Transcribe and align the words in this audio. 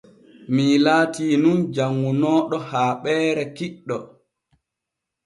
Mii 0.53 0.75
laatin 0.85 1.35
nun 1.43 1.59
janŋunooɗo 1.75 2.57
haaɓeere 2.69 3.43
kiɗɗo. 3.55 3.97